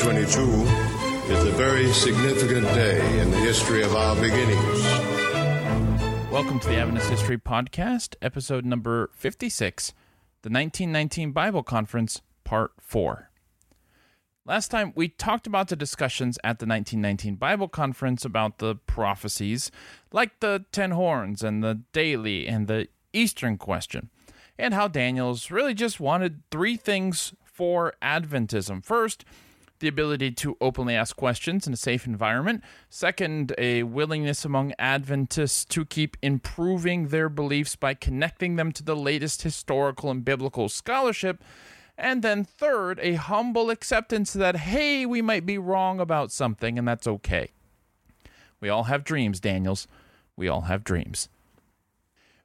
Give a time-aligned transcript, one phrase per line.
[0.00, 4.82] 2022 is a very significant day in the history of our beginnings.
[6.32, 9.88] Welcome to the Adventist History Podcast, episode number 56,
[10.40, 13.28] the 1919 Bible Conference, Part 4.
[14.46, 19.70] Last time, we talked about the discussions at the 1919 Bible Conference about the prophecies,
[20.12, 24.08] like the Ten Horns and the Daily and the Eastern Question,
[24.58, 28.82] and how Daniells really just wanted three things for Adventism.
[28.82, 29.26] First,
[29.80, 32.62] the ability to openly ask questions in a safe environment.
[32.88, 38.96] Second, a willingness among Adventists to keep improving their beliefs by connecting them to the
[38.96, 41.42] latest historical and biblical scholarship.
[41.98, 46.88] And then third, a humble acceptance that, hey, we might be wrong about something, and
[46.88, 47.50] that's okay.
[48.60, 49.86] We all have dreams, Daniells.
[50.36, 51.28] We all have dreams.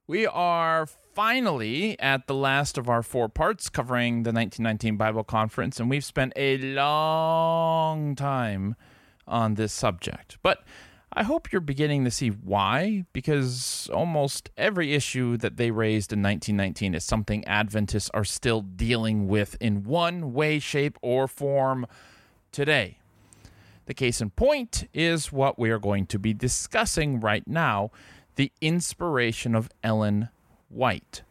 [0.07, 5.79] We are finally at the last of our four parts covering the 1919 Bible Conference,
[5.79, 8.75] and we've spent a long time
[9.25, 10.37] on this subject.
[10.43, 10.61] But
[11.13, 16.21] I hope you're beginning to see why, because almost every issue that they raised in
[16.21, 21.87] 1919 is something Adventists are still dealing with in one way, shape, or form
[22.51, 22.97] today.
[23.85, 27.91] The case in point is what we are going to be discussing right now
[28.35, 30.27] the inspiration of Ellen
[30.69, 31.23] White.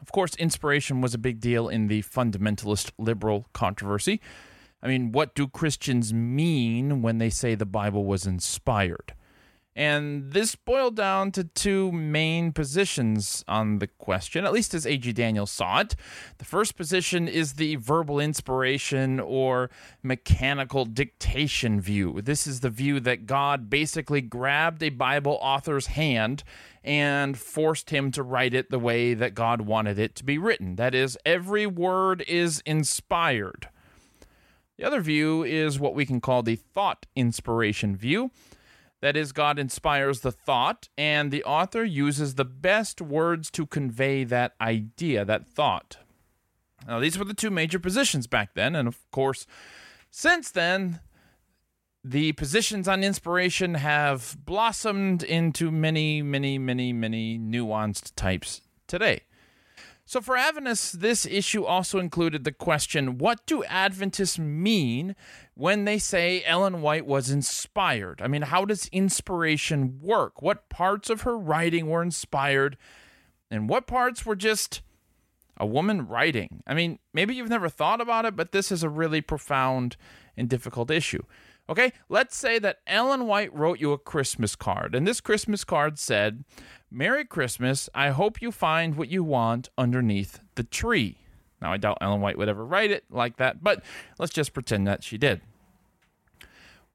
[0.00, 4.20] Of course, inspiration was a big deal in the fundamentalist liberal controversy.
[4.82, 9.14] I mean, what do Christians mean when they say the Bible was inspired?
[9.78, 15.12] And this boiled down to two main positions on the question, at least as A.G.
[15.12, 15.94] Daniells saw it.
[16.38, 19.70] The first position is the verbal inspiration or
[20.02, 22.20] mechanical dictation view.
[22.20, 26.42] This is the view that God basically grabbed a Bible author's hand
[26.82, 30.74] and forced him to write it the way that God wanted it to be written.
[30.74, 33.68] That is, every word is inspired.
[34.76, 38.32] The other view is what we can call the thought inspiration view.
[39.00, 44.24] That is, God inspires the thought, and the author uses the best words to convey
[44.24, 45.98] that idea, that thought.
[46.86, 49.46] Now, these were the two major positions back then, and of course,
[50.10, 51.00] since then,
[52.02, 59.22] the positions on inspiration have blossomed into many, many, many, many nuanced types today.
[60.08, 65.14] So, for Adventists, this issue also included the question what do Adventists mean
[65.52, 68.22] when they say Ellen White was inspired?
[68.22, 70.40] I mean, how does inspiration work?
[70.40, 72.78] What parts of her writing were inspired,
[73.50, 74.80] and what parts were just
[75.58, 76.62] a woman writing?
[76.66, 79.98] I mean, maybe you've never thought about it, but this is a really profound
[80.38, 81.22] and difficult issue.
[81.68, 85.98] Okay, let's say that Ellen White wrote you a Christmas card, and this Christmas card
[85.98, 86.44] said,
[86.90, 87.88] Merry Christmas.
[87.94, 91.18] I hope you find what you want underneath the tree.
[91.60, 93.82] Now, I doubt Ellen White would ever write it like that, but
[94.18, 95.40] let's just pretend that she did.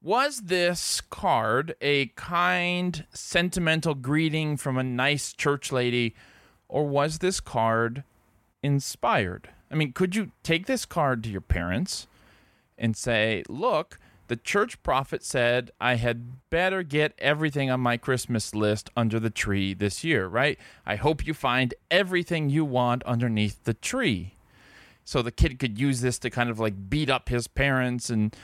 [0.02, 6.14] Was this card a kind, sentimental greeting from a nice church lady,
[6.68, 8.04] or was this card
[8.62, 9.48] inspired?
[9.70, 12.06] I mean, could you take this card to your parents
[12.76, 18.54] and say, look, the church prophet said I had better get everything on my Christmas
[18.54, 20.58] list under the tree this year, right?
[20.86, 24.34] I hope you find everything you want underneath the tree.
[25.04, 28.34] So the kid could use this to kind of like beat up his parents and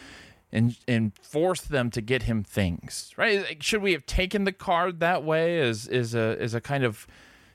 [0.52, 3.62] and and force them to get him things, right?
[3.62, 7.06] Should we have taken the card that way as is a as a kind of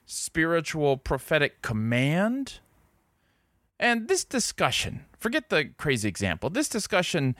[0.05, 2.59] spiritual prophetic command?
[3.79, 6.49] And this discussion, forget the crazy example.
[6.49, 7.35] This discussion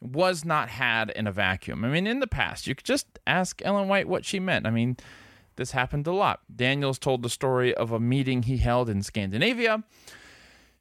[0.00, 1.84] was not had in a vacuum.
[1.84, 4.66] I mean, in the past, you could just ask Ellen White what she meant.
[4.66, 4.96] I mean,
[5.56, 6.40] this happened a lot.
[6.54, 9.84] Daniells told the story of a meeting he held in Scandinavia,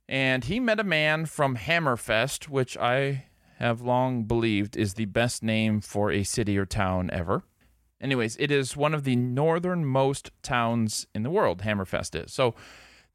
[0.08, 3.26] and he met a man from Hammerfest, which I
[3.58, 7.44] have long believed is the best name for a city or town ever.
[8.02, 12.32] Anyways, it is one of the northernmost towns in the world, Hammerfest is.
[12.32, 12.56] So,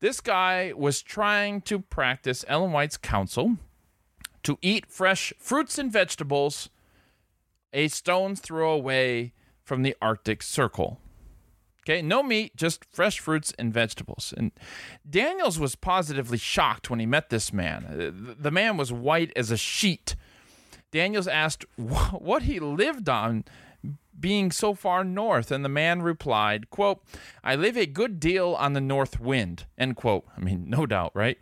[0.00, 3.56] this guy was trying to practice Ellen White's counsel
[4.44, 6.68] to eat fresh fruits and vegetables
[7.72, 9.32] a stone's throw away
[9.62, 11.00] from the Arctic Circle.
[11.82, 14.32] Okay, no meat, just fresh fruits and vegetables.
[14.34, 14.52] And
[15.08, 17.84] Daniells was positively shocked when he met this man.
[17.84, 20.16] Uh, the man was white as a sheet.
[20.92, 23.44] Daniells asked what he lived on
[24.18, 25.50] being so far north?
[25.50, 27.02] And the man replied, quote,
[27.42, 30.24] I live a good deal on the north wind, end quote.
[30.36, 31.38] I mean, no doubt, right?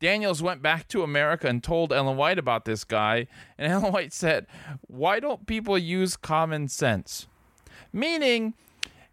[0.00, 3.26] Daniells went back to America and told Ellen White about this guy,
[3.56, 4.46] and Ellen White said,
[4.86, 7.26] Why don't people use common sense?
[7.92, 8.54] Meaning,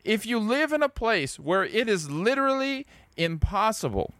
[0.03, 2.85] if you live in a place where it is literally
[3.17, 4.13] impossible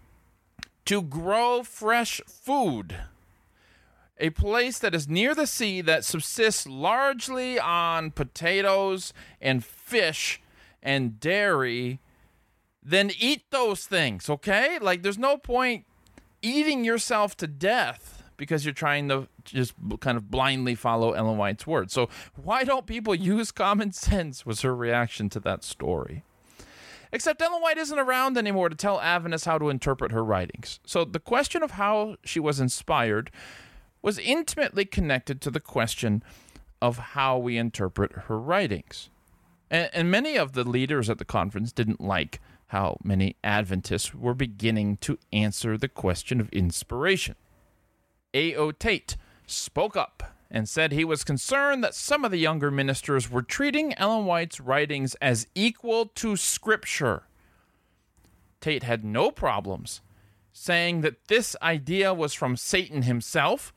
[0.86, 2.96] to grow fresh food,
[4.18, 10.42] a place that is near the sea that subsists largely on potatoes and fish
[10.82, 12.00] and dairy,
[12.82, 14.80] then eat those things, okay?
[14.80, 15.86] Like, there's no point
[16.42, 21.66] eating yourself to death because you're trying to just kind of blindly follow Ellen White's
[21.66, 21.94] words.
[21.94, 24.46] So, why don't people use common sense?
[24.46, 26.24] Was her reaction to that story.
[27.12, 30.80] Except Ellen White isn't around anymore to tell Adventists how to interpret her writings.
[30.86, 33.32] So, the question of how she was inspired
[34.06, 36.22] was intimately connected to the question
[36.80, 39.10] of how we interpret her writings.
[39.72, 44.36] And, and many of the leaders at the conference didn't like how many Adventists were
[44.36, 47.34] beginning to answer the question of inspiration.
[48.36, 48.74] A.O.
[48.74, 49.18] Tait
[49.48, 53.98] spoke up and said he was concerned that some of the younger ministers were treating
[53.98, 57.24] Ellen White's writings as equal to Scripture.
[58.62, 60.02] Tait had no problems
[60.54, 63.74] saying that this idea was from Satan himself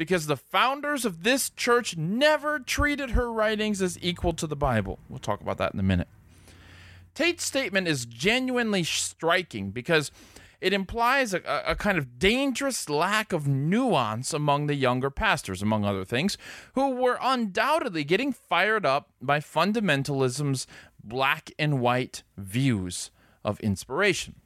[0.00, 4.98] because the founders of this church never treated her writings as equal to the Bible.
[5.10, 6.08] We'll talk about that in a minute.
[7.14, 10.10] Tait's statement is genuinely striking because
[10.58, 15.84] it implies a, a, kind of dangerous lack of nuance among the younger pastors, among
[15.84, 16.38] other things,
[16.74, 20.66] who were undoubtedly getting fired up by fundamentalism's
[21.04, 23.10] black and white views
[23.44, 24.36] of inspiration.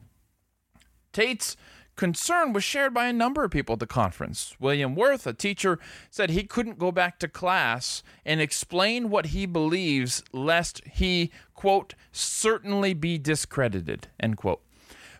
[1.13, 1.57] Tait's
[1.97, 4.57] concern was shared by a number of people at the conference.
[4.59, 5.79] William Worth, a teacher,
[6.11, 11.95] said he couldn't go back to class and explain what he believes lest he, quote,
[12.13, 14.61] certainly be discredited, end quote.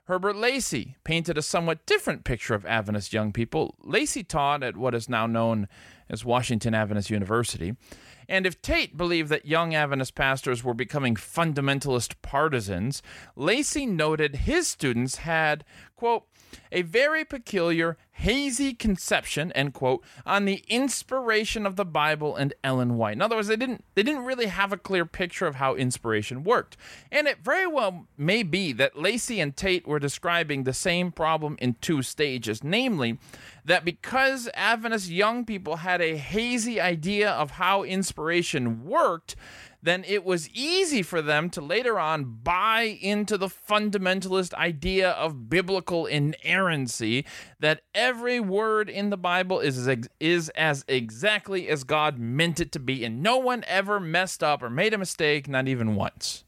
[0.07, 3.75] Herbert Lacey painted a somewhat different picture of Adventist young people.
[3.83, 5.67] Lacey taught at what is now known
[6.11, 7.75] as Washington Adventist University.
[8.29, 13.03] And if Tait believed that young Adventist pastors were becoming fundamentalist partisans,
[13.35, 15.65] Lacey noted his students had,
[15.97, 16.25] quote,
[16.73, 22.97] a very peculiar, hazy conception, end quote, on the inspiration of the Bible and Ellen
[22.97, 23.15] White.
[23.15, 26.45] In other words, they didn't they didn't really have a clear picture of how inspiration
[26.45, 26.77] worked.
[27.11, 31.57] And it very well may be that Lacey and Tait were describing the same problem
[31.61, 33.19] in two stages, namely
[33.65, 39.37] that because Adventist young people had a hazy idea of how inspiration worked,
[39.85, 45.51] then it was easy for them to later on buy into the fundamentalist idea of
[45.51, 47.27] biblical inerrancy
[47.61, 52.73] that every word in the Bible is as, is as exactly as God meant it
[52.73, 56.45] to be, and no one ever messed up or made a mistake, not even once.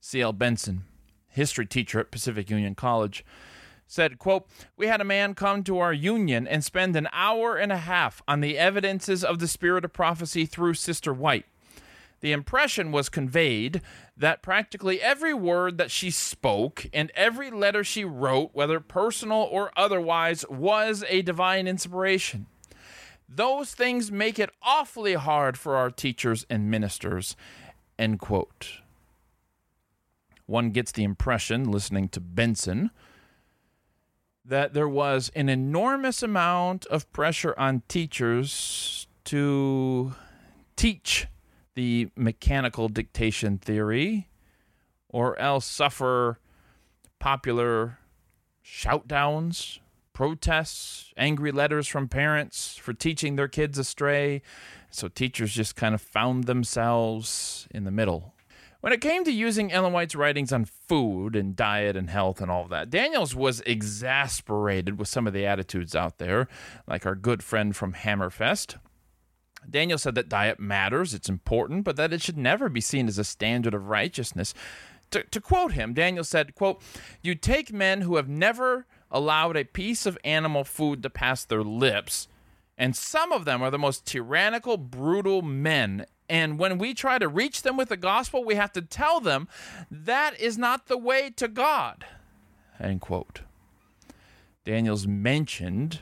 [0.00, 0.32] C.L.
[0.32, 0.84] Benson,
[1.28, 3.24] history teacher at Pacific Union College,
[3.92, 4.46] said, quote,
[4.76, 8.22] We had a man come to our union and spend an hour and a half
[8.26, 11.44] on the evidences of the spirit of prophecy through Sister White.
[12.20, 13.82] The impression was conveyed
[14.16, 19.70] that practically every word that she spoke and every letter she wrote, whether personal or
[19.76, 22.46] otherwise, was a divine inspiration.
[23.28, 27.36] Those things make it awfully hard for our teachers and ministers.
[27.98, 28.80] End quote.
[30.46, 32.90] One gets the impression, listening to Benson,
[34.44, 40.14] that there was an enormous amount of pressure on teachers to
[40.76, 41.28] teach
[41.74, 44.28] the mechanical dictation theory
[45.08, 46.38] or else suffer
[47.18, 47.98] popular
[48.64, 49.78] shoutdowns,
[50.12, 54.42] protests, angry letters from parents for teaching their kids astray.
[54.90, 58.31] So teachers just kind of found themselves in the middle
[58.82, 62.50] when it came to using Ellen White's writings on food and diet and health and
[62.50, 66.48] all of that, Daniells was exasperated with some of the attitudes out there,
[66.88, 68.78] like our good friend from Hammerfest.
[69.70, 73.18] Daniel said that diet matters, it's important, but that it should never be seen as
[73.18, 74.52] a standard of righteousness.
[75.12, 76.82] To, to quote him, Daniel said, quote,
[77.22, 81.62] You take men who have never allowed a piece of animal food to pass their
[81.62, 82.26] lips,
[82.76, 87.28] and some of them are the most tyrannical, brutal men and when we try to
[87.28, 89.48] reach them with the gospel, we have to tell them
[89.90, 92.06] that is not the way to God.
[92.80, 93.42] End quote.
[94.64, 96.00] Daniells mentioned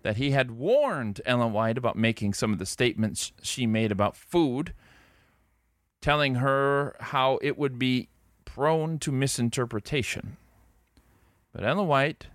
[0.00, 4.16] that he had warned Ellen White about making some of the statements she made about
[4.16, 4.72] food,
[6.00, 8.08] telling her how it would be
[8.46, 10.38] prone to misinterpretation.
[11.52, 12.28] But Ellen White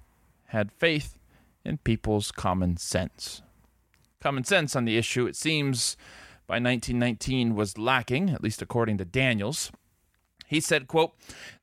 [0.50, 1.18] had faith
[1.66, 3.42] in people's common sense.
[4.22, 5.98] Common sense on the issue, it seems,
[6.50, 9.70] by 1919 was lacking, at least according to Daniells.
[10.48, 11.14] He said, quote,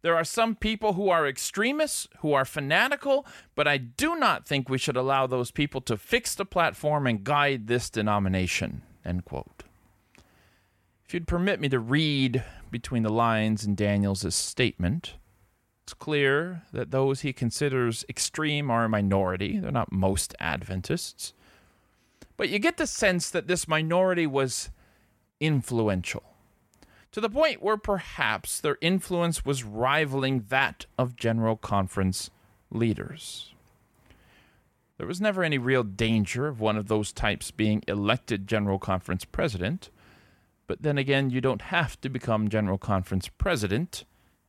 [0.02, 3.26] There are some people who are extremists, who are fanatical,
[3.56, 7.24] but I do not think we should allow those people to fix the platform and
[7.24, 9.64] guide this denomination, end quote.
[11.04, 15.14] If you'd permit me to read between the lines in Daniells' statement,
[15.82, 19.58] It's clear that those he considers extreme are a minority.
[19.58, 21.32] They're not most Adventists.
[22.36, 24.70] But you get the sense that this minority was
[25.40, 26.22] influential
[27.16, 32.30] to the point where perhaps their influence was rivaling that of General Conference
[32.70, 33.54] leaders.
[34.98, 39.24] There was never any real danger of one of those types being elected General Conference
[39.24, 39.88] president,
[40.66, 44.04] but then again, you don't have to become General Conference president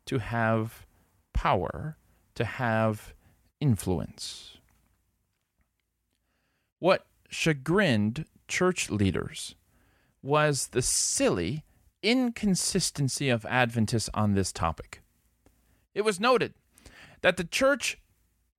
[0.05, 0.85] to have
[1.31, 1.95] power,
[2.35, 3.13] to have
[3.61, 4.57] influence.
[6.79, 9.55] What chagrined church leaders
[10.21, 11.63] was the silly
[12.03, 15.01] inconsistency of Adventists on this topic.
[15.93, 16.53] It was noted
[17.21, 17.99] that the church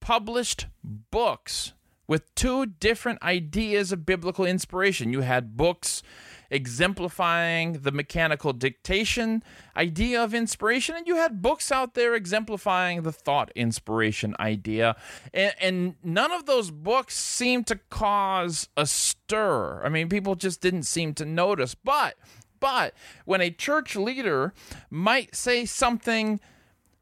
[0.00, 1.72] published books
[2.06, 5.12] with two different ideas of biblical inspiration.
[5.12, 6.02] You had books
[6.50, 9.42] exemplifying the mechanical dictation
[9.76, 14.96] idea of inspiration, and you had books out there exemplifying the thought inspiration idea.
[15.34, 19.82] And, and none of those books seemed to cause a stir.
[19.84, 21.74] I mean, people just didn't seem to notice.
[21.74, 22.16] But,
[22.60, 24.52] but when a church leader
[24.90, 26.40] might say something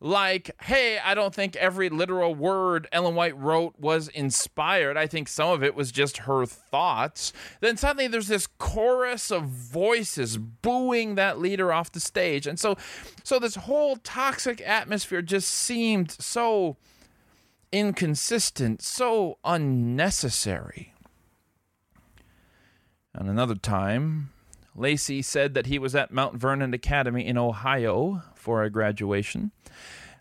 [0.00, 4.96] like, hey, I don't think every literal word Ellen White wrote was inspired.
[4.96, 7.32] I think some of it was just her thoughts.
[7.60, 12.46] Then suddenly there's this chorus of voices booing that leader off the stage.
[12.46, 12.76] And so
[13.24, 16.76] so this whole toxic atmosphere just seemed so
[17.72, 20.92] inconsistent, so unnecessary.
[23.14, 24.30] And another time,
[24.74, 29.50] Lacey said that he was at Mount Vernon Academy in Ohio for a graduation.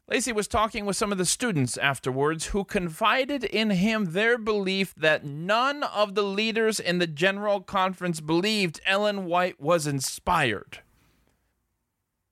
[0.10, 4.96] Lacey was talking with some of the students afterwards who confided in him their belief
[4.96, 10.80] that none of the leaders in the General Conference believed Ellen White was inspired.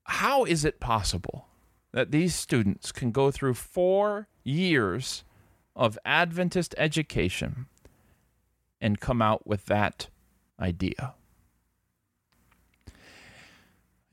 [0.02, 1.46] How is it possible
[1.92, 5.22] that these students can go through four years
[5.76, 7.66] of Adventist education
[8.80, 10.08] and come out with that
[10.58, 11.14] idea?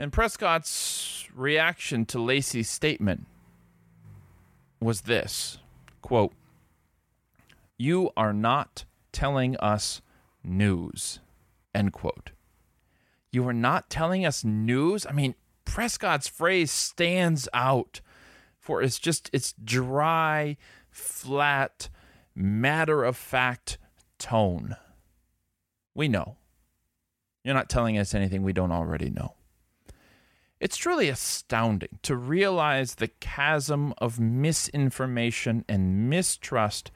[0.02, 3.28] And Prescott's reaction to Lacey's statement
[4.80, 5.60] was this
[6.02, 6.34] quote,
[7.78, 10.02] You are not telling us
[10.44, 11.20] news,
[11.76, 12.32] end quote.
[13.32, 15.06] You are not telling us news?
[15.06, 18.02] I mean, Prescott's phrase stands out
[18.58, 20.58] for it's just it's dry,
[20.90, 21.90] flat,
[22.34, 23.78] matter of fact
[24.18, 24.78] tone.
[25.94, 26.38] We know.
[27.44, 29.36] You're not telling us anything we don't already know.
[30.62, 36.92] It's truly astounding to realize the chasm of misinformation and mistrust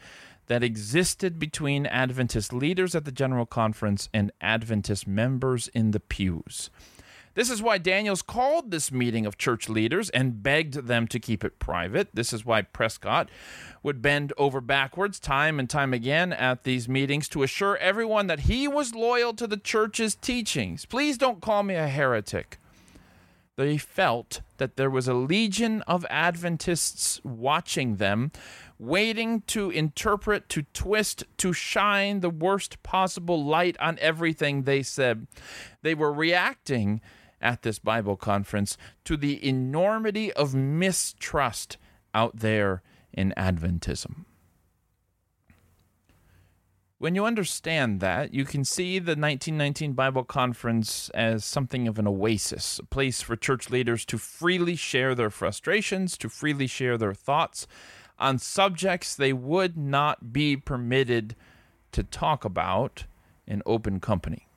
[0.46, 6.70] that existed between Adventist leaders at the General Conference and Adventist members in the pews.
[7.34, 11.44] This is why Daniells called this meeting of church leaders and begged them to keep
[11.44, 12.10] it private.
[12.14, 13.32] This is why Prescott
[13.82, 18.42] would bend over backwards time and time again at these meetings to assure everyone that
[18.42, 20.86] he was loyal to the church's teachings.
[20.86, 22.60] Please don't call me a heretic
[23.58, 28.32] they felt that there was a legion of Adventists watching them,
[28.78, 35.28] waiting to interpret, to twist, to shine the worst possible light on everything they said.
[35.82, 37.02] They were reacting
[37.42, 41.78] at this Bible conference to the enormity of mistrust
[42.14, 42.82] out there
[43.14, 44.26] in Adventism.
[46.98, 52.08] When you understand that, you can see the 1919 Bible Conference as something of an
[52.08, 57.14] oasis, a place for church leaders to freely share their frustrations, to freely share their
[57.14, 57.68] thoughts
[58.18, 61.36] on subjects they would not be permitted
[61.92, 63.04] to talk about
[63.46, 64.48] in open company.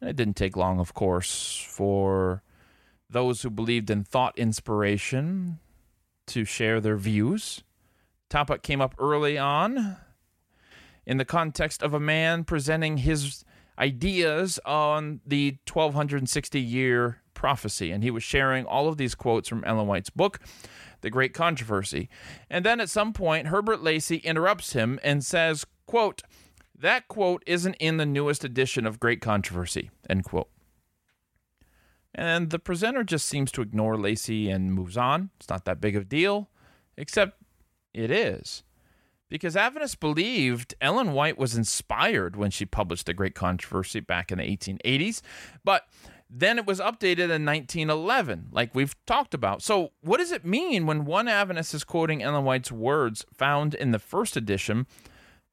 [0.00, 2.44] And it didn't take long, of course, for
[3.10, 5.58] those who believed in thought inspiration
[6.28, 7.64] to share their views.
[8.28, 9.96] Topic came up early on
[11.06, 13.44] in the context of a man presenting his
[13.78, 17.90] ideas on the 1260 year prophecy.
[17.90, 20.40] And he was sharing all of these quotes from Ellen White's book,
[21.02, 22.08] The Great Controversy.
[22.50, 26.22] And then at some point, Herbert Lacey interrupts him and says, quote,
[26.78, 30.50] that quote isn't in the newest edition of Great Controversy, end quote.
[32.14, 35.30] And the presenter just seems to ignore Lacey and moves on.
[35.38, 36.48] It's not that big of a deal,
[36.96, 37.42] except
[37.92, 38.62] it is
[39.28, 44.38] because Adventists believed Ellen White was inspired when she published The Great Controversy back in
[44.38, 45.22] the 1880s,
[45.64, 45.88] but
[46.28, 49.62] then it was updated in 1911, like we've talked about.
[49.62, 53.92] So, what does it mean when one Adventist is quoting Ellen White's words found in
[53.92, 54.86] the first edition,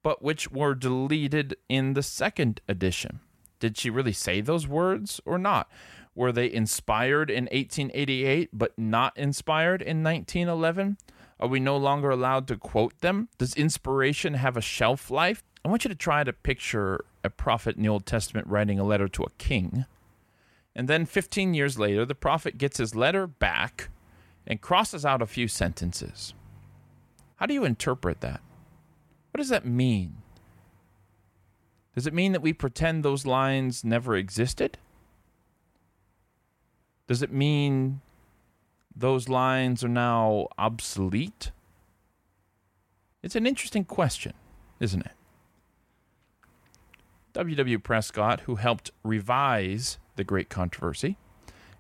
[0.02, 3.20] but which were deleted in the second edition?
[3.60, 5.70] Did she really say those words or not?
[6.16, 10.98] Were they inspired in 1888 but not inspired in 1911?
[11.40, 13.30] Are we no longer allowed to quote them?
[13.38, 15.44] Does inspiration have a shelf life?
[15.66, 18.84] I want you to try to picture a prophet in the Old Testament writing a
[18.84, 19.86] letter to a king.
[20.76, 23.90] And then 15 years later, the prophet gets his letter back
[24.46, 26.34] and crosses out a few sentences.
[27.38, 28.42] How do you interpret that?
[29.32, 30.18] What does that mean?
[31.96, 34.78] Does it mean that we pretend those lines never existed?
[37.08, 38.02] Does it mean
[38.96, 41.52] those lines are now obsolete?
[43.22, 44.34] It's an interesting question,
[44.80, 45.14] isn't it?
[47.34, 47.80] W.W.
[47.80, 51.18] Prescott, who helped revise the Great Controversy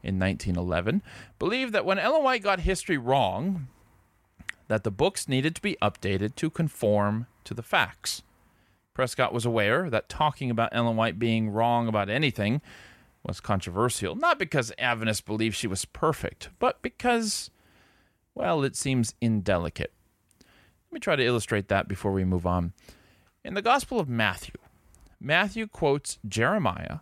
[0.02, 1.04] in 1911,
[1.38, 3.68] believed that when Ellen White got history wrong,
[4.68, 8.24] that the books needed to be updated to conform to the facts.
[8.94, 12.62] Prescott was aware that talking about Ellen White being wrong about anything
[13.26, 17.50] was controversial, not because Adventists believed she was perfect, but because,
[18.36, 19.94] well, it seems indelicate.
[20.40, 22.74] Let me try to illustrate that before we move on.
[23.44, 24.56] In the Gospel of Matthew,
[25.20, 27.00] Matthew quotes Jeremiah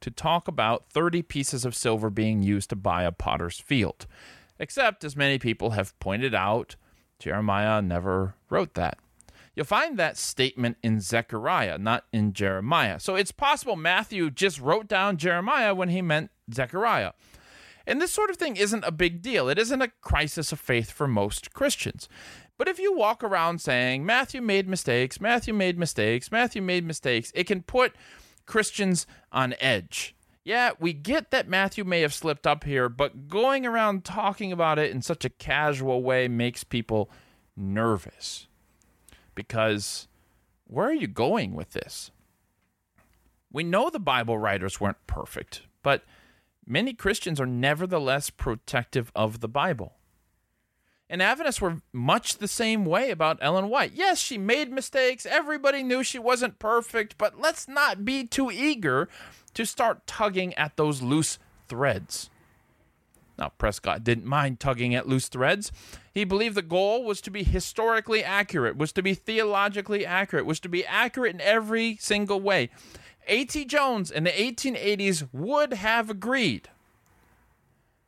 [0.00, 4.06] to talk about 30 pieces of silver being used to buy a potter's field.
[4.58, 6.76] Except, as many people have pointed out,
[7.18, 8.98] Jeremiah never wrote that.
[9.54, 12.98] You'll find that statement in Zechariah, not in Jeremiah.
[12.98, 17.12] So it's possible Matthew just wrote down Jeremiah when he meant Zechariah.
[17.86, 19.48] And this sort of thing isn't a big deal.
[19.48, 22.08] It isn't a crisis of faith for most Christians.
[22.56, 27.30] But if you walk around saying, Matthew made mistakes, Matthew made mistakes, Matthew made mistakes,
[27.34, 27.94] it can put
[28.46, 30.16] Christians on edge.
[30.44, 34.78] Yeah, we get that Matthew may have slipped up here, but going around talking about
[34.78, 37.10] it in such a casual way makes people
[37.56, 38.46] nervous
[39.34, 40.08] because
[40.66, 42.10] where are you going with this?
[43.52, 46.02] We know the Bible writers weren't perfect, but
[46.66, 49.94] many Christians are nevertheless protective of the Bible.
[51.08, 53.92] And Adventists were much the same way about Ellen White.
[53.94, 55.26] Yes, she made mistakes.
[55.26, 59.08] Everybody knew she wasn't perfect, but let's not be too eager
[59.52, 62.30] to start tugging at those loose threads.
[63.38, 65.72] Now, Prescott didn't mind tugging at loose threads.
[66.12, 70.60] He believed the goal was to be historically accurate, was to be theologically accurate, was
[70.60, 72.70] to be accurate in every single way.
[73.26, 73.64] A.T.
[73.64, 76.68] Jones in the 1880s would have agreed.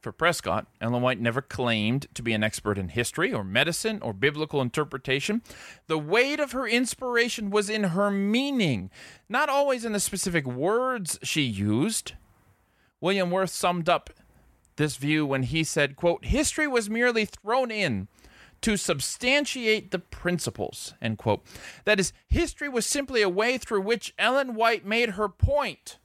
[0.07, 4.13] For Prescott, Ellen White never claimed to be an expert in history or medicine or
[4.13, 5.43] biblical interpretation.
[5.89, 8.91] The weight of her inspiration was in her meaning,
[9.29, 12.13] not always in the specific words she used.
[13.01, 14.11] William Worth summed up
[14.77, 18.09] this view when he said, quote, history was merely thrown in
[18.63, 21.45] to substantiate the principles, end quote.
[21.85, 25.99] That is, history was simply a way through which Ellen White made her point.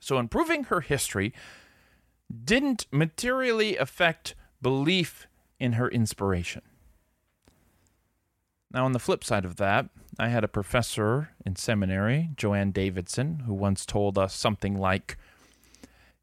[0.00, 1.32] So, improving her history
[2.44, 5.26] didn't materially affect belief
[5.58, 6.62] in her inspiration.
[8.70, 9.88] Now, on the flip side of that,
[10.18, 15.16] I had a professor in seminary, Jo Ann Davidson, who once told us something like,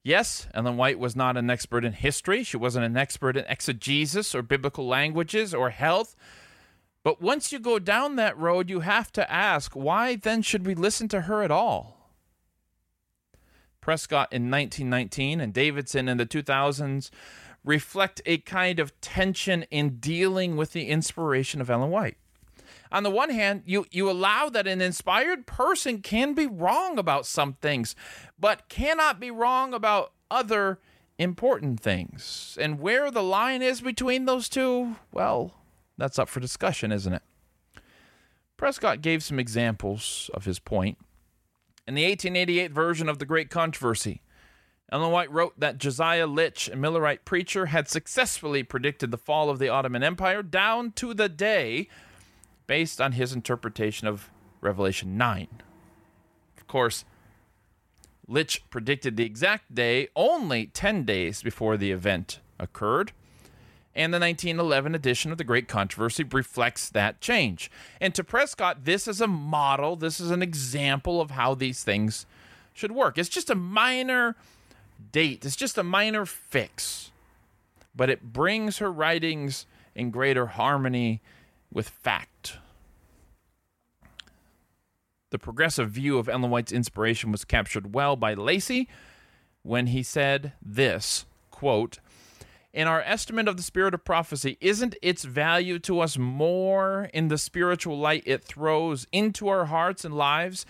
[0.04, 2.44] Yes, Ellen White was not an expert in history.
[2.44, 6.14] She wasn't an expert in exegesis or biblical languages or health.
[7.04, 10.76] But once you go down that road, you have to ask why then should we
[10.76, 12.12] listen to her at all?
[13.80, 17.10] Prescott in 1919 and Davidson in the 2000s
[17.64, 22.18] reflect a kind of tension in dealing with the inspiration of Ellen White
[22.94, 27.26] on the one hand, you you allow that an inspired person can be wrong about
[27.26, 27.96] some things,
[28.40, 30.80] but cannot be wrong about other
[31.18, 32.56] important things.
[32.62, 35.56] And where the line is between those two, well,
[35.98, 37.24] that's up for discussion, isn't it?
[38.58, 41.00] Prescott gave some examples of his point.
[41.88, 44.22] In the 1888 version of The Great Controversy,
[44.92, 49.58] Ellen White wrote that Josiah Litch, a Millerite preacher, had successfully predicted the fall of
[49.58, 51.90] the Ottoman Empire down to the day
[52.68, 54.30] based on his interpretation of
[54.62, 55.48] Revelation 9.
[56.58, 57.06] Of course,
[58.30, 63.12] Litch predicted the exact day only 10 days before the event occurred,
[63.96, 67.70] and the 1911 edition of The Great Controversy reflects that change.
[68.00, 72.26] And to Prescott, this is a model, this is an example of how these things
[72.74, 73.18] should work.
[73.18, 74.36] It's just a minor
[75.12, 77.12] date, it's just a minor fix,
[77.96, 81.22] but it brings her writings in greater harmony
[81.74, 82.58] with fact.
[85.32, 88.88] The progressive view of Ellen White's inspiration was captured well by Lacey
[89.64, 92.00] when he said this quote,
[92.74, 97.28] in our estimate of the spirit of prophecy, isn't its value to us more in
[97.28, 100.66] the spiritual light it throws into our hearts and lives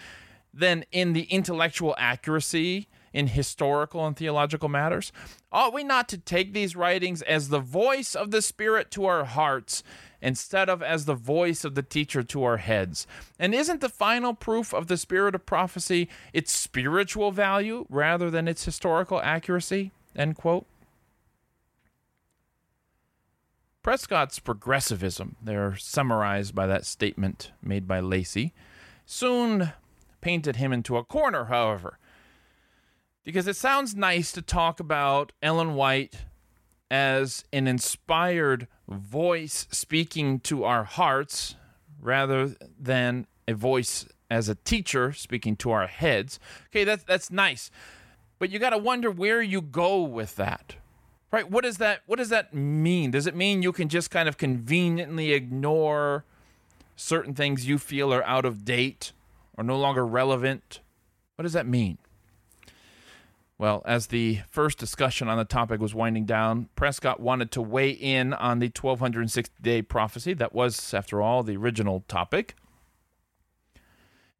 [0.53, 5.11] than in the intellectual accuracy in historical and theological matters?
[5.51, 9.23] Ought we not to take these writings as the voice of the Spirit to our
[9.23, 9.83] hearts
[10.21, 13.05] instead of as the voice of the teacher to our heads?
[13.37, 18.47] And isn't the final proof of the spirit of prophecy its spiritual value rather than
[18.47, 19.91] its historical accuracy?
[20.15, 20.65] End quote.
[23.83, 28.53] Prescott's progressivism, they're summarized by that statement made by Lacey,
[29.05, 29.73] soon
[30.21, 31.99] painted him into a corner, however.
[33.23, 36.25] Because it sounds nice to talk about Ellen White
[36.91, 41.55] as an inspired voice speaking to our hearts
[42.01, 46.39] rather than a voice as a teacher speaking to our heads.
[46.67, 47.71] Okay, that's that's nice.
[48.39, 50.75] But you got to wonder where you go with that.
[51.31, 51.49] Right?
[51.49, 53.11] What does that what does that mean?
[53.11, 56.25] Does it mean you can just kind of conveniently ignore
[56.95, 59.13] certain things you feel are out of date
[59.57, 60.81] or no longer relevant?
[61.35, 61.97] What does that mean?
[63.57, 67.91] Well, as the first discussion on the topic was winding down, Prescott wanted to weigh
[67.91, 70.33] in on the 1260 day prophecy.
[70.33, 72.55] That was, after all, the original topic.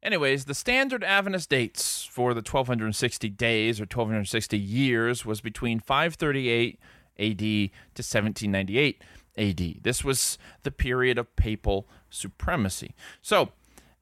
[0.02, 6.78] Anyways, the standard Adventist dates for the 1260 days or 1260 years was between 538
[7.18, 7.70] AD to
[8.02, 9.02] 1798
[9.38, 9.82] AD.
[9.82, 12.94] This was the period of papal supremacy.
[13.22, 13.50] So,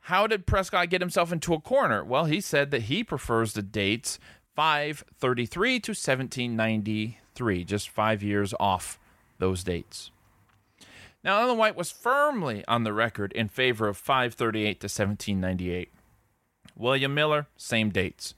[0.07, 2.03] how did Prescott get himself into a corner?
[2.05, 4.19] Well, he said that he prefers the dates
[4.55, 8.99] 533 to 1793, just five years off
[9.39, 10.11] those dates.
[11.25, 15.93] Now, Ellen White was firmly on the record in favor of 538 to 1798.
[16.77, 18.35] William Miller, same dates.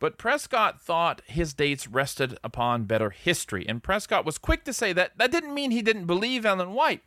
[0.00, 4.92] But Prescott thought his dates rested upon better history, and Prescott was quick to say
[4.92, 7.00] that that didn't mean he didn't believe Ellen White.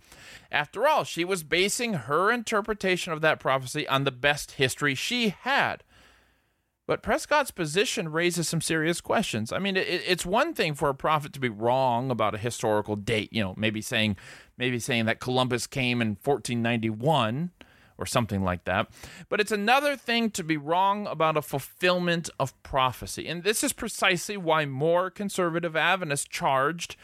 [0.51, 5.29] After all, she was basing her interpretation of that prophecy on the best history she
[5.29, 5.83] had.
[6.87, 9.51] But Prescott's position raises some serious questions.
[9.51, 12.95] I mean, it, it's one thing for a prophet to be wrong about a historical
[12.95, 14.15] date, you know, maybe saying,
[14.57, 17.51] maybe saying that Columbus came in 1491
[17.97, 18.89] or something like that.
[19.27, 23.27] But it's another thing to be wrong about a fulfillment of prophecy.
[23.27, 26.95] And this is precisely why more conservative Adventists charged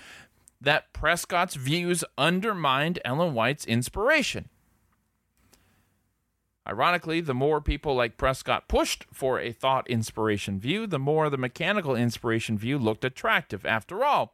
[0.62, 4.48] that Prescott's views undermined Ellen White's inspiration.
[6.68, 11.38] Ironically, the more people like Prescott pushed for a thought inspiration view, the more the
[11.38, 13.66] mechanical inspiration view looked attractive.
[13.66, 14.34] After all,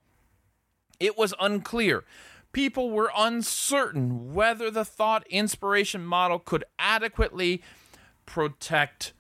[1.00, 2.04] it was unclear.
[2.52, 7.63] People were uncertain whether the thought inspiration model could adequately
[8.26, 9.13] protect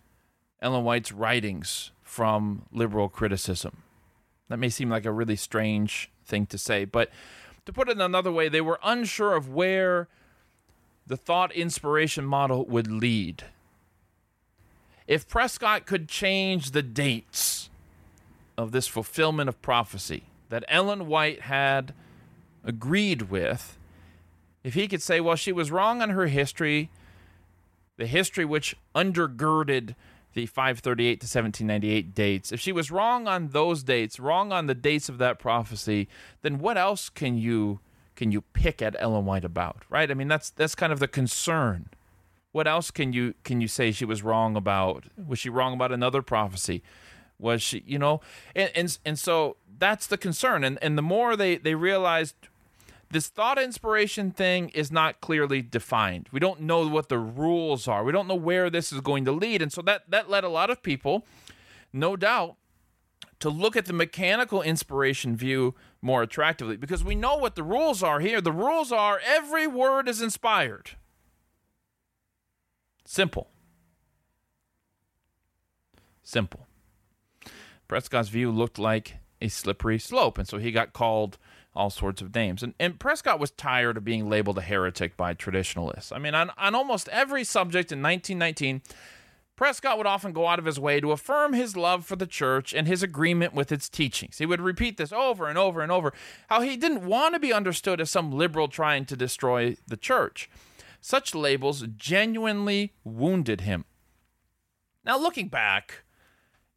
[0.61, 3.83] Ellen White's writings from liberal criticism.
[4.49, 7.09] That may seem like a really strange thing to say, but
[7.65, 10.07] to put it another way, they were unsure of where
[11.09, 13.43] the thought inspiration model would lead.
[15.07, 17.71] If Prescott could change the dates
[18.55, 21.95] of this fulfillment of prophecy that Ellen White had
[22.63, 23.75] agreed with,
[24.63, 26.91] if he could say, well, she was wrong on her history,
[27.97, 29.95] the history which undergirded
[30.33, 34.75] the 538 to 1798 dates, if she was wrong on those dates, wrong on the
[34.75, 36.07] dates of that prophecy,
[36.43, 37.79] then what else can you
[38.19, 40.11] can you pick at Ellen White about, right?
[40.11, 41.87] I mean, that's that's kind of the concern.
[42.51, 45.05] What else can you can you say she was wrong about?
[45.15, 46.83] Was she wrong about another prophecy?
[47.39, 48.19] Was she, you know,
[48.53, 50.65] and and, and so that's the concern.
[50.65, 52.35] And and the more they they realized
[53.09, 56.27] this thought inspiration thing is not clearly defined.
[56.29, 58.03] We don't know what the rules are.
[58.03, 59.61] We don't know where this is going to lead.
[59.61, 61.25] And so that that led a lot of people,
[61.93, 62.57] no doubt,
[63.39, 68.03] to look at the mechanical inspiration view more attractively because we know what the rules
[68.03, 68.41] are here.
[68.41, 70.91] The rules are every word is inspired.
[73.05, 73.49] Simple.
[76.21, 76.67] Simple.
[77.87, 81.37] Prescott's view looked like a slippery slope, and so he got called
[81.75, 82.61] all sorts of names.
[82.61, 86.11] And, and Prescott was tired of being labeled a heretic by traditionalists.
[86.11, 88.81] I mean, on, on almost every subject in 1919,
[89.59, 92.73] Prescott would often go out of his way to affirm his love for the church
[92.73, 94.37] and his agreement with its teachings.
[94.37, 96.13] He would repeat this over and over and over
[96.47, 100.49] how he didn't want to be understood as some liberal trying to destroy the church.
[101.01, 103.83] Such labels genuinely wounded him.
[105.03, 106.05] Now, looking back,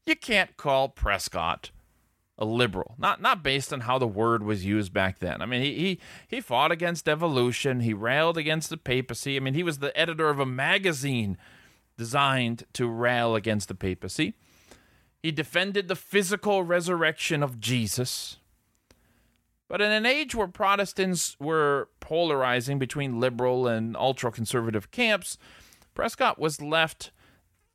[0.04, 1.70] you can't call Prescott
[2.36, 2.96] a liberal.
[2.98, 5.40] Not not based on how the word was used back then.
[5.40, 7.78] I mean, he he, he fought against evolution.
[7.78, 9.36] He railed against the papacy.
[9.36, 11.38] I mean, he was the editor of a magazine
[11.96, 14.34] designed to rail against the papacy.
[15.22, 18.38] He defended the physical resurrection of Jesus.
[19.68, 25.38] But in an age where Protestants were polarizing between liberal and ultra conservative camps,
[25.94, 27.10] Prescott was left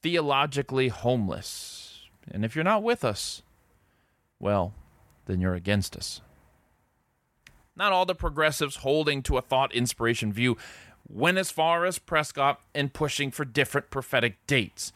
[0.03, 2.01] theologically homeless.
[2.29, 3.41] And if you're not with us,
[4.39, 4.73] well,
[5.25, 6.21] then you're against us.
[7.75, 10.57] Not all the progressives holding to a thought inspiration view
[11.09, 14.91] went as far as Prescott in pushing for different prophetic dates.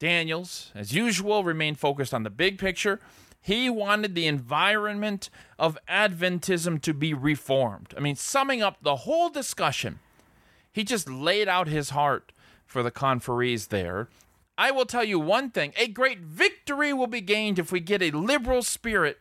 [0.00, 3.00] Daniells, as usual, remained focused on the big picture.
[3.40, 7.94] He wanted the environment of Adventism to be reformed.
[7.96, 9.98] I mean, summing up the whole discussion,
[10.72, 12.32] he just laid out his heart
[12.66, 14.08] for the conferees there.
[14.56, 18.02] I will tell you one thing a great victory will be gained if we get
[18.02, 19.18] a liberal spirit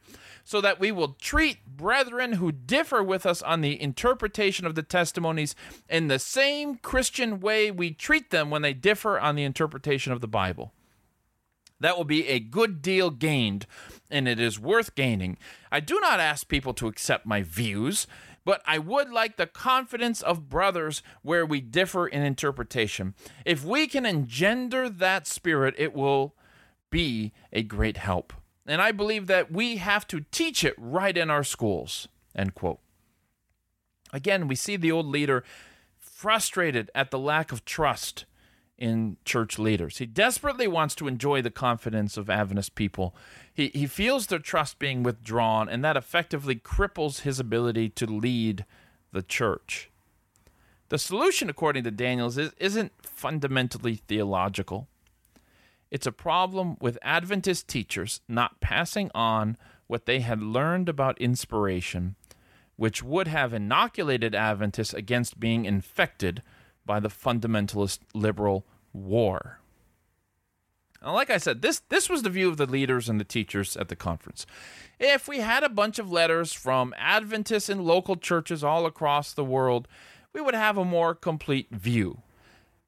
[0.48, 4.82] so that we will treat brethren who differ with us on the interpretation of the
[4.82, 5.56] testimonies
[5.90, 10.22] in the same Christian way we treat them when they differ on the interpretation of
[10.22, 10.72] the Bible.
[11.82, 13.66] That will be a good deal gained,
[14.10, 15.38] and it is worth gaining.
[15.70, 18.08] I do not ask people to accept my views,
[18.46, 23.16] but I would like the confidence of brothers where we differ in interpretation.
[23.44, 26.36] If we can engender that spirit, it will
[26.90, 28.32] be a great help.
[28.68, 32.08] And I believe that we have to teach it right in our schools.
[32.36, 32.80] End quote.
[34.14, 35.44] Again, we see the old leader
[36.00, 38.26] frustrated at the lack of trust
[38.78, 39.98] in church leaders.
[39.98, 43.16] He desperately wants to enjoy the confidence of Adventist people.
[43.54, 48.66] He, he feels their trust being withdrawn, and that effectively cripples his ability to lead
[49.12, 49.90] the church.
[50.90, 54.88] The solution, according to Daniells, is, isn't fundamentally theological.
[55.90, 62.16] It's a problem with Adventist teachers not passing on what they had learned about inspiration,
[62.76, 66.44] which would have inoculated Adventists against being infected
[66.86, 69.60] by the fundamentalist liberal war.
[71.02, 73.78] Now, like I said, this this was the view of the leaders and the teachers
[73.78, 74.46] at the conference.
[75.00, 79.46] If we had a bunch of letters from Adventists in local churches all across the
[79.46, 79.88] world,
[80.34, 82.24] we would have a more complete view.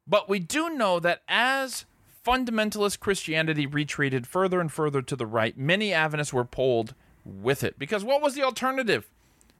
[0.07, 1.85] But we do know that as
[2.25, 6.93] fundamentalist Christianity retreated further and further to the right, many Adventists were pulled
[7.25, 7.79] with it.
[7.79, 9.09] Because what was the alternative?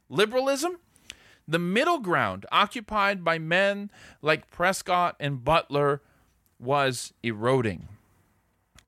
[0.08, 0.78] Liberalism?
[1.46, 3.90] The middle ground, occupied by men
[4.22, 6.00] like Prescott and Butler,
[6.58, 7.88] was eroding.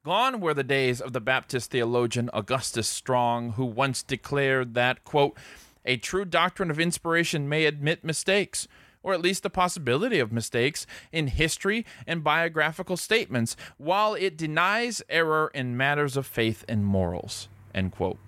[0.05, 5.39] Gone were the days of the Baptist theologian Augustus Strong, who once declared that, quote,
[5.85, 8.69] a true doctrine of inspiration may admit mistakes,
[9.03, 15.03] or at least the possibility of mistakes in history and biographical statements, while it denies
[15.09, 17.49] error in matters of faith and morals.
[17.75, 18.19] End quote.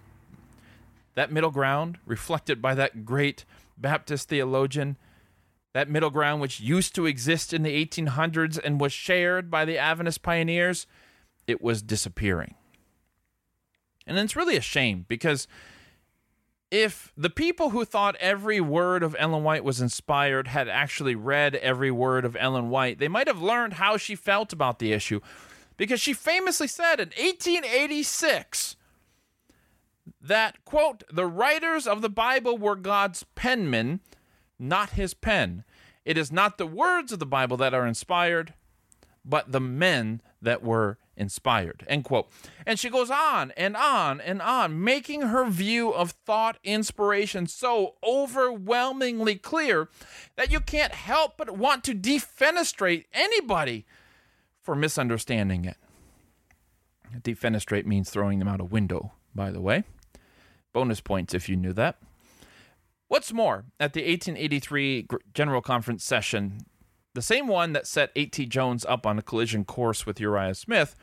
[1.15, 3.45] That middle ground, reflected by that great
[3.79, 4.97] Baptist theologian,
[5.73, 9.79] that middle ground which used to exist in the 1800s and was shared by the
[9.79, 10.87] Adventist pioneers,
[11.47, 12.55] it was disappearing.
[14.07, 15.49] And it's really a shame because
[16.71, 21.55] if the people who thought every word of Ellen White was inspired had actually read
[21.57, 25.21] every word of Ellen White, they might have learned how she felt about the issue.
[25.77, 28.77] Because she famously said in 1886
[30.21, 34.01] that, quote, the writers of the Bible were God's penmen,
[34.59, 35.65] not his pen.
[36.05, 38.55] It is not the words of the Bible that are inspired,
[39.25, 41.85] but the men that were inspired.
[41.89, 42.29] End quote.
[42.67, 47.95] And she goes on and on and on, making her view of thought inspiration so
[48.07, 49.89] overwhelmingly clear
[50.37, 53.85] that you can't help but want to defenestrate anybody
[54.61, 55.77] for misunderstanding it.
[57.23, 59.85] Defenestrate means throwing them out a window, by the way.
[60.73, 61.99] Bonus points if you knew that.
[63.07, 66.61] What's more, at the 1883 General Conference session,
[67.15, 68.47] the same one that set A.T.
[68.47, 70.95] Jones up on a collision course with Uriah Smith,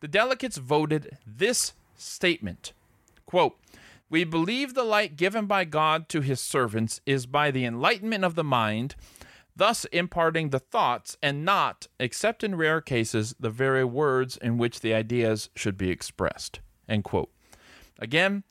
[0.00, 2.72] the delegates voted this statement
[3.26, 3.56] quote,
[4.10, 8.34] We believe the light given by God to his servants is by the enlightenment of
[8.34, 8.94] the mind,
[9.54, 14.80] thus imparting the thoughts and not, except in rare cases, the very words in which
[14.80, 16.60] the ideas should be expressed.
[16.88, 17.30] End quote.
[17.98, 18.42] Again,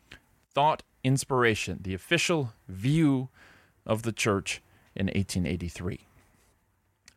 [0.53, 3.29] thought inspiration, the official view
[3.85, 4.61] of the church
[4.95, 6.07] in 1883.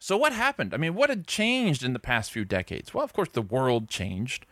[0.05, 0.75] So, what happened?
[0.75, 2.93] I mean, what had changed in the past few decades?
[2.93, 4.45] Well, of course, the world changed.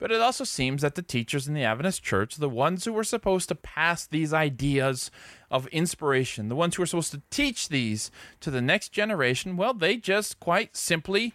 [0.00, 3.04] But it also seems that the teachers in the Adventist church, the ones who were
[3.04, 5.12] supposed to pass these ideas
[5.48, 8.10] of inspiration, the ones who were supposed to teach these
[8.40, 11.34] to the next generation, well, they just quite simply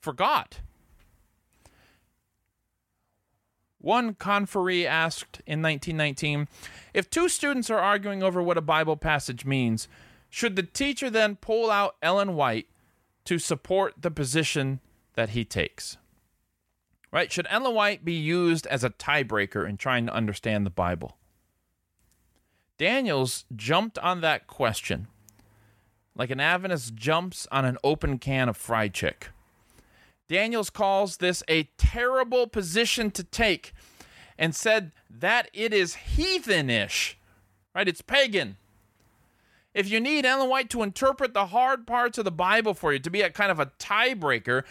[0.00, 0.60] forgot.
[3.78, 6.48] One conferee asked in 1919
[6.94, 9.86] if two students are arguing over what a Bible passage means,
[10.32, 12.66] should the teacher then pull out Ellen White
[13.26, 14.80] to support the position
[15.12, 15.98] that he takes?
[17.12, 17.30] Right?
[17.30, 21.18] Should Ellen White be used as a tiebreaker in trying to understand the Bible?
[22.78, 25.08] Daniells jumped on that question
[26.14, 29.28] like an Adventist jumps on an open can of fried chick.
[30.30, 33.74] Daniells calls this a terrible position to take
[34.38, 37.14] and said that it is heathenish,
[37.74, 37.88] right?
[37.88, 38.56] It's pagan.
[39.74, 42.98] If you need Ellen White to interpret the hard parts of the Bible for you,
[42.98, 44.64] to be a kind of a tiebreaker,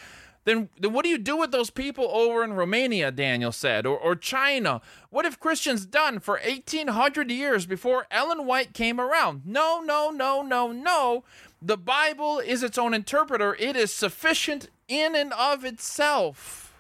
[0.44, 3.98] then, then what do you do with those people over in Romania, Daniells said, or,
[3.98, 4.82] or China?
[5.10, 9.44] What have Christians done for 1800 years before Ellen White came around?
[9.46, 11.24] No, no, no, no, no.
[11.62, 16.74] The Bible is its own interpreter, it is sufficient in and of itself.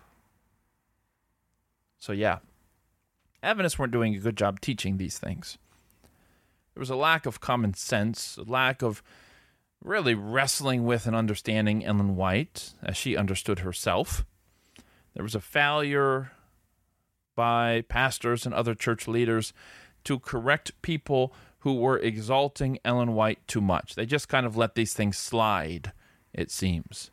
[1.99, 2.39] So, yeah,
[3.43, 5.59] Adventists weren't doing a good job teaching these things.
[6.73, 9.03] There was a lack of common sense, a lack of
[9.83, 14.25] really wrestling with and understanding Ellen White as she understood herself.
[15.13, 16.31] There was a failure
[17.35, 19.53] by pastors and other church leaders
[20.03, 23.95] to correct people who were exalting Ellen White too much.
[23.95, 25.91] They just kind of let these things slide,
[26.33, 27.11] it seems.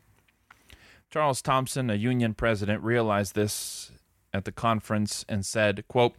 [1.09, 3.91] Charles Thompson, a union president, realized this
[4.33, 6.15] at the conference and said, quote,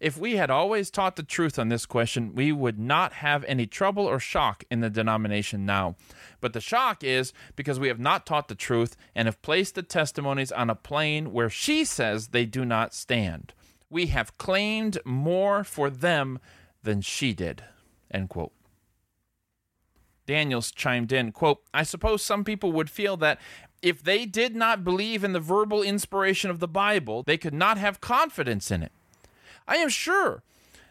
[0.00, 3.66] If we had always taught the truth on this question, we would not have any
[3.66, 5.96] trouble or shock in the denomination now.
[6.40, 9.82] But the shock is because we have not taught the truth and have placed the
[9.82, 13.52] testimonies on a plane where she says they do not stand.
[13.88, 16.38] We have claimed more for them
[16.82, 17.64] than she did.
[18.10, 18.52] End quote.
[20.26, 23.38] Daniells chimed in, quote, I suppose some people would feel that
[23.84, 27.76] if they did not believe in the verbal inspiration of the Bible, they could not
[27.76, 28.92] have confidence in it.
[29.68, 30.42] I am sure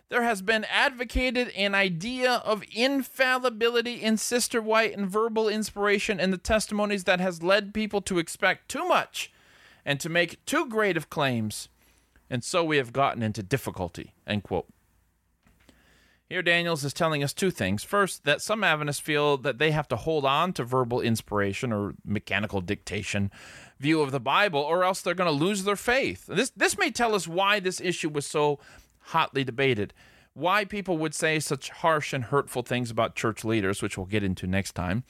[0.10, 6.30] there has been advocated an idea of infallibility in Sister White and verbal inspiration in
[6.30, 9.32] the testimonies that has led people to expect too much
[9.84, 11.70] and to make too great of claims,
[12.30, 14.14] and so we have gotten into difficulty.
[14.28, 14.68] End quote.
[16.30, 17.84] Here, Daniells is telling us two things.
[17.84, 21.94] First, that some Adventists feel that they have to hold on to verbal inspiration or
[22.06, 23.30] mechanical dictation
[23.80, 26.26] view of the Bible, or else they're going to lose their faith.
[26.26, 28.60] This, this may tell us why this issue was so
[29.08, 29.94] hotly debated,
[30.34, 34.24] why people would say such harsh and hurtful things about church leaders, which we'll get
[34.24, 35.04] into next time,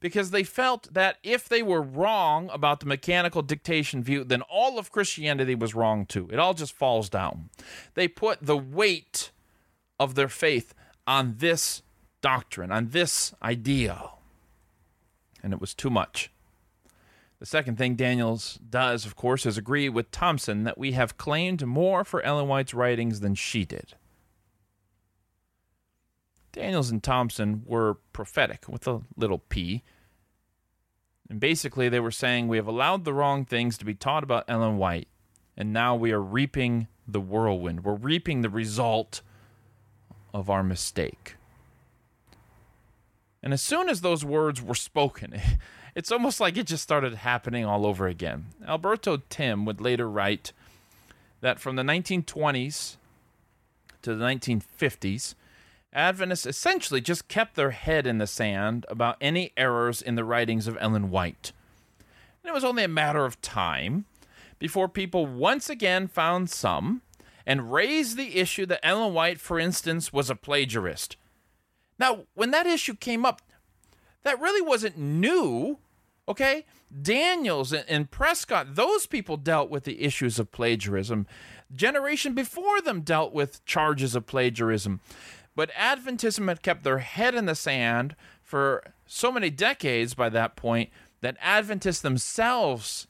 [0.00, 4.78] because they felt that if they were wrong about the mechanical dictation view, then all
[4.78, 6.28] of Christianity was wrong too.
[6.30, 7.48] It all just falls down.
[7.94, 9.30] They put the weight
[9.98, 10.74] of their faith
[11.06, 11.82] on this
[12.20, 14.10] doctrine, on this idea.
[15.42, 16.30] And it was too much.
[17.38, 21.66] The second thing Daniells does, of course, is agree with Thompson that we have claimed
[21.66, 23.94] more for Ellen White's writings than she did.
[26.52, 29.82] Daniells and Thompson were prophetic with a little p.
[31.28, 34.44] And basically, they were saying we have allowed the wrong things to be taught about
[34.48, 35.08] Ellen White,
[35.56, 37.84] and now we are reaping the whirlwind.
[37.84, 39.20] We're reaping the result
[40.36, 41.36] of our mistake.
[43.42, 45.40] And as soon as those words were spoken,
[45.94, 48.46] it's almost like it just started happening all over again.
[48.66, 50.52] Alberto Timm would later write
[51.40, 52.96] that from the 1920s
[54.02, 55.34] to the 1950s,
[55.92, 60.66] Adventists essentially just kept their head in the sand about any errors in the writings
[60.66, 61.52] of Ellen White.
[62.42, 64.04] And it was only a matter of time
[64.58, 67.00] before people once again found some
[67.46, 71.16] and raised the issue that Ellen White, for instance, was a plagiarist.
[71.98, 73.40] Now, when that issue came up,
[74.24, 75.78] that really wasn't new,
[76.28, 76.66] okay?
[76.92, 81.26] Daniells and Prescott, those people dealt with the issues of plagiarism.
[81.74, 85.00] Generation before them dealt with charges of plagiarism.
[85.54, 90.56] But Adventism had kept their head in the sand for so many decades by that
[90.56, 90.90] point
[91.22, 93.06] that Adventists themselves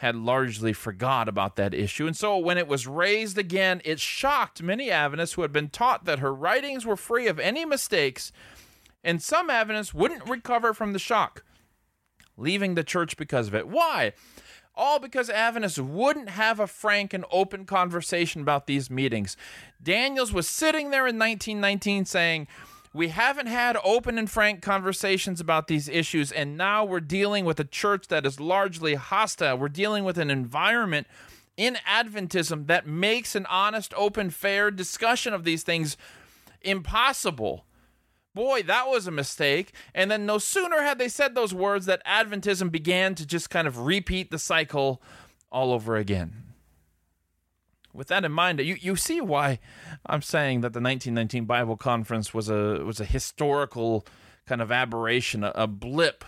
[0.00, 2.06] had largely forgot about that issue.
[2.06, 6.06] And so when it was raised again, it shocked many Adventists who had been taught
[6.06, 8.32] that her writings were free of any mistakes,
[9.04, 11.44] and some Adventists wouldn't recover from the shock,
[12.38, 13.68] leaving the church because of it.
[13.68, 14.14] Why?
[14.74, 19.36] All because Adventists wouldn't have a frank and open conversation about these meetings.
[19.84, 22.48] Daniells was sitting there in 1919 saying,
[22.92, 27.60] we haven't had open and frank conversations about these issues, and now we're dealing with
[27.60, 29.56] a church that is largely hostile.
[29.56, 31.06] We're dealing with an environment
[31.56, 35.96] in Adventism that makes an honest, open, fair discussion of these things
[36.62, 37.64] impossible.
[38.34, 39.72] Boy, that was a mistake.
[39.94, 43.68] And then no sooner had they said those words that Adventism began to just kind
[43.68, 45.02] of repeat the cycle
[45.52, 46.49] all over again
[47.92, 49.58] with that in mind, you, you see why
[50.06, 54.06] I'm saying that the 1919 Bible Conference was a was a historical
[54.46, 56.24] kind of aberration, a, a blip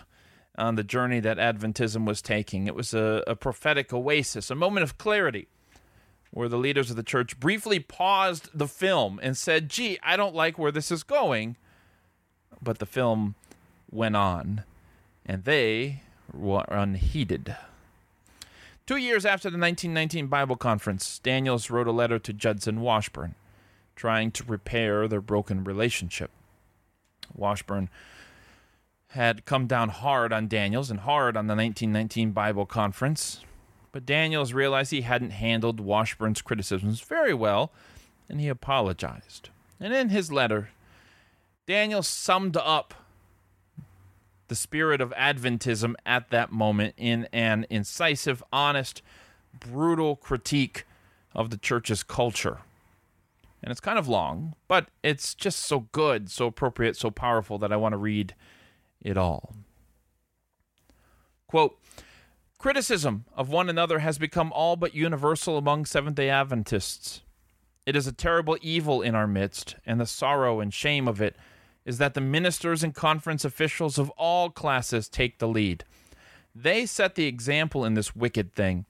[0.57, 2.67] on the journey that Adventism was taking.
[2.67, 5.47] It was a, a prophetic oasis, a moment of clarity,
[6.31, 10.35] where the leaders of the church briefly paused the film and said, "Gee, I don't
[10.35, 11.57] like where this is going,"
[12.61, 13.35] but the film
[13.89, 14.63] went on,
[15.25, 16.01] and they
[16.31, 17.55] were unheeded.
[18.85, 23.35] Two years after the 1919 Bible Conference, Daniells wrote a letter to Judson Washburn,
[23.95, 26.31] trying to repair their broken relationship.
[27.33, 27.89] Washburn
[29.11, 33.39] had come down hard on Daniells and hard on the 1919 Bible Conference,
[33.93, 37.71] but Daniells realized he hadn't handled Washburn's criticisms very well,
[38.27, 39.49] and he apologized.
[39.79, 40.71] And in his letter,
[41.65, 42.93] Daniells summed up
[44.47, 49.01] the spirit of Adventism at that moment in an incisive, honest,
[49.59, 50.85] brutal critique
[51.33, 52.59] of the church's culture.
[53.61, 57.71] And it's kind of long, but it's just so good, so appropriate, so powerful that
[57.71, 58.35] I want to read
[59.01, 59.55] it all.
[61.47, 61.79] Quote
[62.57, 67.21] Criticism of one another has become all but universal among Seventh day Adventists.
[67.85, 71.35] It is a terrible evil in our midst, and the sorrow and shame of it
[71.85, 75.83] is that the ministers and conference officials of all classes take the lead.
[76.55, 78.85] They set the example in this wicked thing.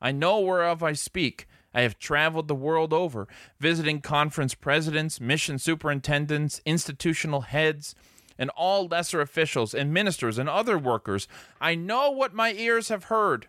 [0.00, 1.46] I know whereof I speak.
[1.74, 3.28] I have traveled the world over,
[3.58, 7.94] visiting conference presidents, mission superintendents, institutional heads,
[8.38, 11.28] and all lesser officials and ministers and other workers.
[11.60, 13.46] I know what my ears have heard.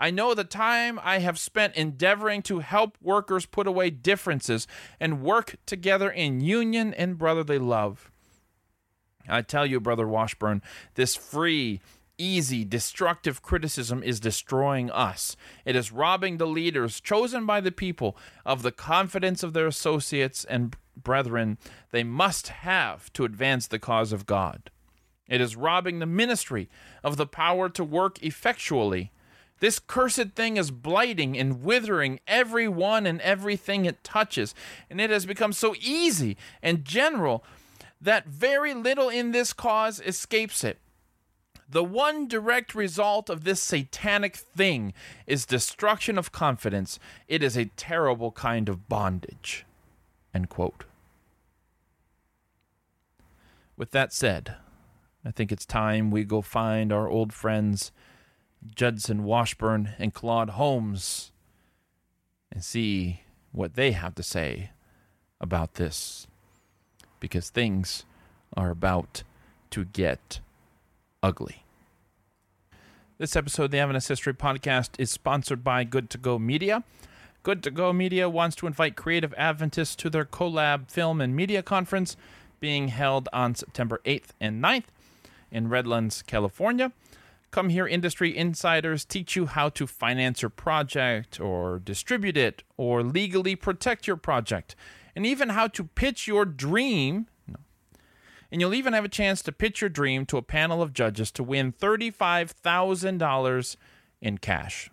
[0.00, 4.66] I know the time I have spent endeavoring to help workers put away differences
[4.98, 8.10] and work together in union and brotherly love.
[9.28, 10.62] I tell you, Brother Washburn,
[10.94, 11.82] this free,
[12.16, 15.36] easy, destructive criticism is destroying us.
[15.66, 20.46] It is robbing the leaders chosen by the people of the confidence of their associates
[20.46, 21.58] and brethren
[21.92, 24.70] they must have to advance the cause of God.
[25.28, 26.70] It is robbing the ministry
[27.04, 29.12] of the power to work effectually
[29.60, 34.54] this cursed thing is blighting and withering every one and everything it touches.
[34.90, 37.44] And it has become so easy and general
[38.00, 40.78] that very little in this cause escapes it.
[41.68, 44.92] The one direct result of this satanic thing
[45.26, 46.98] is destruction of confidence.
[47.28, 49.64] It is a terrible kind of bondage.
[50.34, 50.84] End quote.
[53.76, 54.56] With that said,
[55.24, 57.92] I think it's time we go find our old friends
[58.74, 61.32] Judson Washburn and Claude Holmes
[62.52, 64.70] and see what they have to say
[65.40, 66.26] about this
[67.20, 68.04] because things
[68.56, 69.22] are about
[69.70, 70.40] to get
[71.22, 71.64] ugly.
[73.18, 76.82] This episode of the Adventist History Podcast is sponsored by Good to Go Media.
[77.42, 81.62] Good to Go Media wants to invite creative Adventists to their collab film and media
[81.62, 82.16] conference
[82.60, 84.84] being held on September 8th and 9th
[85.50, 86.92] in Redlands, California.
[87.50, 93.02] Come here, industry insiders teach you how to finance your project or distribute it or
[93.02, 94.76] legally protect your project
[95.16, 97.26] and even how to pitch your dream.
[98.52, 101.30] And you'll even have a chance to pitch your dream to a panel of judges
[101.32, 103.76] to win $35,000
[104.20, 104.90] in cash.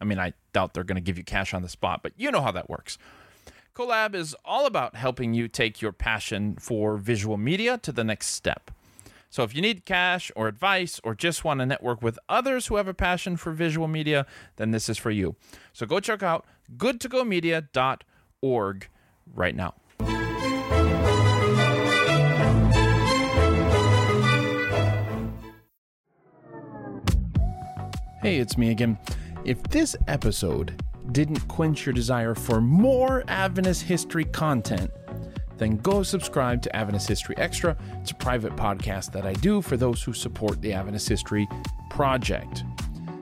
[0.00, 2.30] I mean, I doubt they're going to give you cash on the spot, but you
[2.30, 2.98] know how that works.
[3.74, 8.28] Collab is all about helping you take your passion for visual media to the next
[8.28, 8.70] step.
[9.30, 12.76] So if you need cash or advice or just want to network with others who
[12.76, 15.36] have a passion for visual media, then this is for you.
[15.72, 16.46] So go check out
[16.76, 18.88] goodtogomedia.org
[19.34, 19.74] right now.
[28.22, 28.98] Hey, it's me again.
[29.44, 34.90] If this episode didn't quench your desire for more Adventist history content,
[35.58, 37.76] then go subscribe to Adventist History Extra.
[38.00, 41.48] It's a private podcast that I do for those who support the Adventist History
[41.90, 42.64] Project.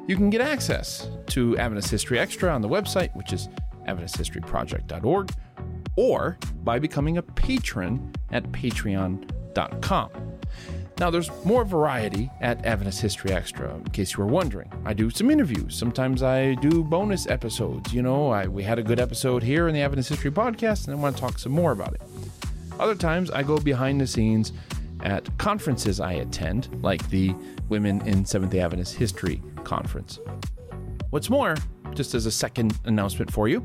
[0.07, 3.49] You can get access to Adventist History Extra on the website, which is
[3.89, 5.31] adventisthistoryproject.org,
[5.97, 10.11] or by becoming a patron at patreon.com.
[10.99, 14.71] Now, there's more variety at Adventist History Extra, in case you were wondering.
[14.85, 15.75] I do some interviews.
[15.77, 17.93] Sometimes I do bonus episodes.
[17.93, 20.95] You know, I, we had a good episode here in the Adventist History Podcast, and
[20.95, 22.03] I want to talk some more about it.
[22.79, 24.53] Other times, I go behind the scenes
[25.03, 27.35] at conferences I attend, like the
[27.69, 30.19] Women in Seventh Adventist History Conference.
[31.11, 31.57] What's more,
[31.95, 33.65] just as a second announcement for you,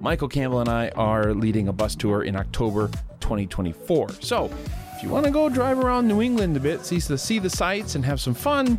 [0.00, 2.88] Michael Campbell and I are leading a bus tour in October
[3.20, 4.08] 2024.
[4.20, 4.50] So,
[4.96, 7.50] if you want to go drive around New England a bit, see the, see the
[7.50, 8.78] sights, and have some fun,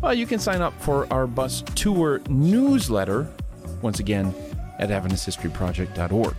[0.00, 3.28] well, you can sign up for our bus tour newsletter,
[3.82, 4.34] once again,
[4.78, 6.36] at AdventistHistoryProject.org.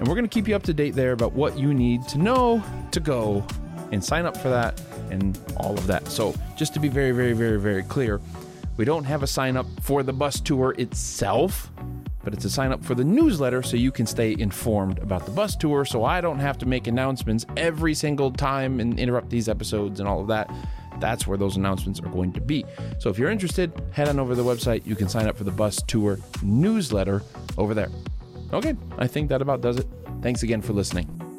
[0.00, 2.16] And we're going to keep you up to date there about what you need to
[2.16, 3.46] know to go
[3.92, 4.80] and sign up for that
[5.10, 6.08] and all of that.
[6.08, 8.18] So, just to be very, very, very, very clear,
[8.78, 11.70] we don't have a sign up for the bus tour itself,
[12.24, 15.32] but it's a sign up for the newsletter so you can stay informed about the
[15.32, 19.50] bus tour so I don't have to make announcements every single time and interrupt these
[19.50, 20.50] episodes and all of that.
[20.98, 22.64] That's where those announcements are going to be.
[23.00, 24.86] So if you're interested, head on over to the website.
[24.86, 27.22] You can sign up for the bus tour newsletter
[27.58, 27.90] over there.
[28.52, 29.86] Okay, I think that about does it.
[30.22, 31.29] Thanks again for listening.